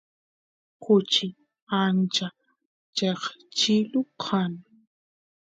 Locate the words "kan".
4.23-4.53